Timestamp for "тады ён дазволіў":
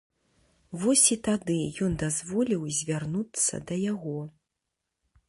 1.27-2.61